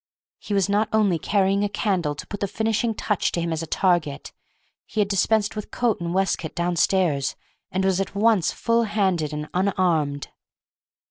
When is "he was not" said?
0.39-0.89